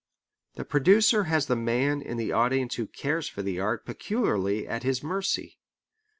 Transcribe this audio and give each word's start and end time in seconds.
The 0.55 0.65
producer 0.65 1.25
has 1.25 1.45
the 1.45 1.55
man 1.55 2.01
in 2.01 2.17
the 2.17 2.31
audience 2.31 2.73
who 2.73 2.87
cares 2.87 3.27
for 3.29 3.43
the 3.43 3.59
art 3.59 3.85
peculiarly 3.85 4.67
at 4.67 4.81
his 4.81 5.03
mercy. 5.03 5.59